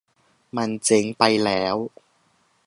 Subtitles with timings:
[0.57, 1.75] มันเจ๊งไปแล้ว